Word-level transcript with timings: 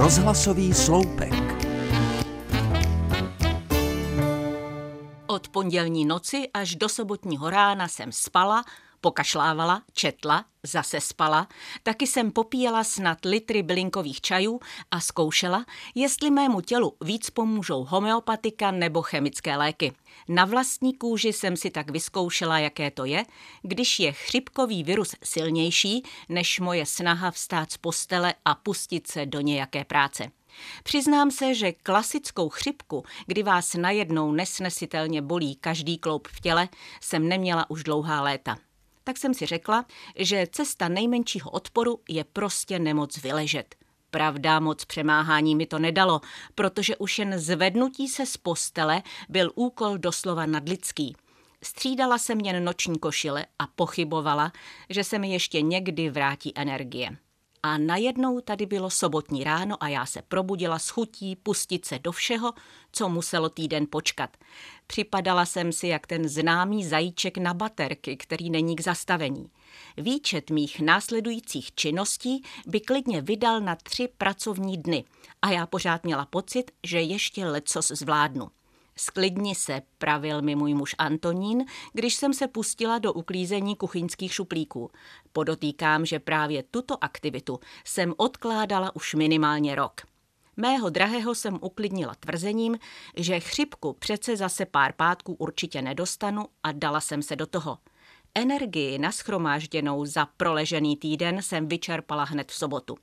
Rozhlasový 0.00 0.74
sloupek. 0.74 1.32
Od 5.26 5.48
pondělní 5.48 6.04
noci 6.04 6.48
až 6.54 6.74
do 6.74 6.88
sobotního 6.88 7.50
rána 7.50 7.88
jsem 7.88 8.12
spala, 8.12 8.64
pokašlávala, 9.00 9.82
četla, 9.92 10.44
zase 10.62 11.00
spala, 11.00 11.48
taky 11.82 12.06
jsem 12.06 12.32
popíjela 12.32 12.84
snad 12.84 13.18
litry 13.24 13.62
bylinkových 13.62 14.20
čajů 14.20 14.60
a 14.90 15.00
zkoušela, 15.00 15.64
jestli 15.94 16.30
mému 16.30 16.60
tělu 16.60 16.96
víc 17.00 17.30
pomůžou 17.30 17.84
homeopatika 17.84 18.70
nebo 18.70 19.02
chemické 19.02 19.56
léky. 19.56 19.92
Na 20.28 20.44
vlastní 20.44 20.94
kůži 20.94 21.32
jsem 21.32 21.56
si 21.56 21.70
tak 21.70 21.90
vyzkoušela, 21.90 22.58
jaké 22.58 22.90
to 22.90 23.04
je, 23.04 23.24
když 23.62 24.00
je 24.00 24.12
chřipkový 24.12 24.84
virus 24.84 25.14
silnější 25.24 26.02
než 26.28 26.60
moje 26.60 26.86
snaha 26.86 27.30
vstát 27.30 27.72
z 27.72 27.76
postele 27.76 28.34
a 28.44 28.54
pustit 28.54 29.06
se 29.06 29.26
do 29.26 29.40
nějaké 29.40 29.84
práce. 29.84 30.30
Přiznám 30.82 31.30
se, 31.30 31.54
že 31.54 31.72
klasickou 31.72 32.48
chřipku, 32.48 33.04
kdy 33.26 33.42
vás 33.42 33.74
najednou 33.74 34.32
nesnesitelně 34.32 35.22
bolí 35.22 35.56
každý 35.56 35.98
kloup 35.98 36.28
v 36.28 36.40
těle, 36.40 36.68
jsem 37.00 37.28
neměla 37.28 37.70
už 37.70 37.82
dlouhá 37.82 38.22
léta 38.22 38.56
tak 39.04 39.16
jsem 39.16 39.34
si 39.34 39.46
řekla, 39.46 39.86
že 40.16 40.46
cesta 40.52 40.88
nejmenšího 40.88 41.50
odporu 41.50 42.00
je 42.08 42.24
prostě 42.24 42.78
nemoc 42.78 43.22
vyležet. 43.22 43.74
Pravda, 44.10 44.60
moc 44.60 44.84
přemáhání 44.84 45.56
mi 45.56 45.66
to 45.66 45.78
nedalo, 45.78 46.20
protože 46.54 46.96
už 46.96 47.18
jen 47.18 47.38
zvednutí 47.38 48.08
se 48.08 48.26
z 48.26 48.36
postele 48.36 49.02
byl 49.28 49.52
úkol 49.54 49.98
doslova 49.98 50.46
nadlidský. 50.46 51.16
Střídala 51.62 52.18
jsem 52.18 52.40
jen 52.40 52.64
noční 52.64 52.98
košile 52.98 53.46
a 53.58 53.66
pochybovala, 53.66 54.52
že 54.90 55.04
se 55.04 55.18
mi 55.18 55.32
ještě 55.32 55.62
někdy 55.62 56.10
vrátí 56.10 56.52
energie. 56.54 57.16
A 57.62 57.78
najednou 57.78 58.40
tady 58.40 58.66
bylo 58.66 58.90
sobotní 58.90 59.44
ráno 59.44 59.82
a 59.82 59.88
já 59.88 60.06
se 60.06 60.22
probudila 60.22 60.78
s 60.78 60.88
chutí 60.88 61.36
pustit 61.36 61.84
se 61.84 61.98
do 61.98 62.12
všeho, 62.12 62.52
co 62.92 63.08
muselo 63.08 63.48
týden 63.48 63.86
počkat. 63.90 64.36
Připadala 64.86 65.46
jsem 65.46 65.72
si 65.72 65.88
jak 65.88 66.06
ten 66.06 66.28
známý 66.28 66.84
zajíček 66.84 67.38
na 67.38 67.54
baterky, 67.54 68.16
který 68.16 68.50
není 68.50 68.76
k 68.76 68.80
zastavení. 68.80 69.50
Výčet 69.96 70.50
mých 70.50 70.80
následujících 70.80 71.74
činností 71.74 72.42
by 72.66 72.80
klidně 72.80 73.22
vydal 73.22 73.60
na 73.60 73.76
tři 73.76 74.08
pracovní 74.18 74.76
dny 74.76 75.04
a 75.42 75.50
já 75.50 75.66
pořád 75.66 76.04
měla 76.04 76.26
pocit, 76.26 76.70
že 76.86 77.00
ještě 77.00 77.46
lecos 77.46 77.88
zvládnu. 77.88 78.48
Sklidni 79.00 79.54
se, 79.54 79.82
pravil 79.98 80.42
mi 80.42 80.54
můj 80.54 80.74
muž 80.74 80.94
Antonín, 80.98 81.64
když 81.92 82.14
jsem 82.14 82.34
se 82.34 82.48
pustila 82.48 82.98
do 82.98 83.12
uklízení 83.12 83.76
kuchyňských 83.76 84.34
šuplíků. 84.34 84.90
Podotýkám, 85.32 86.06
že 86.06 86.18
právě 86.18 86.62
tuto 86.70 87.04
aktivitu 87.04 87.60
jsem 87.84 88.14
odkládala 88.16 88.96
už 88.96 89.14
minimálně 89.14 89.74
rok. 89.74 90.00
Mého 90.56 90.90
drahého 90.90 91.34
jsem 91.34 91.58
uklidnila 91.60 92.14
tvrzením, 92.14 92.78
že 93.16 93.40
chřipku 93.40 93.92
přece 93.92 94.36
zase 94.36 94.66
pár 94.66 94.92
pátků 94.92 95.34
určitě 95.34 95.82
nedostanu 95.82 96.44
a 96.62 96.72
dala 96.72 97.00
jsem 97.00 97.22
se 97.22 97.36
do 97.36 97.46
toho. 97.46 97.78
Energii 98.34 98.98
naschromážděnou 98.98 100.04
za 100.04 100.26
proležený 100.26 100.96
týden 100.96 101.42
jsem 101.42 101.68
vyčerpala 101.68 102.24
hned 102.24 102.52
v 102.52 102.54
sobotu. 102.54 102.98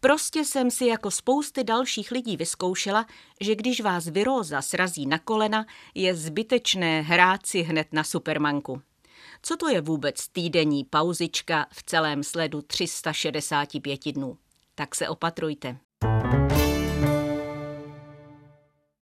Prostě 0.00 0.44
jsem 0.44 0.70
si 0.70 0.86
jako 0.86 1.10
spousty 1.10 1.64
dalších 1.64 2.10
lidí 2.10 2.36
vyzkoušela, 2.36 3.06
že 3.40 3.54
když 3.54 3.80
vás 3.80 4.06
viróza 4.06 4.62
srazí 4.62 5.06
na 5.06 5.18
kolena, 5.18 5.66
je 5.94 6.14
zbytečné 6.14 7.00
hrát 7.00 7.46
si 7.46 7.62
hned 7.62 7.92
na 7.92 8.04
supermanku. 8.04 8.82
Co 9.42 9.56
to 9.56 9.68
je 9.68 9.80
vůbec 9.80 10.28
týdenní 10.28 10.84
pauzička 10.84 11.66
v 11.72 11.82
celém 11.82 12.22
sledu 12.22 12.62
365 12.62 14.12
dnů? 14.12 14.38
Tak 14.74 14.94
se 14.94 15.08
opatrujte. 15.08 15.78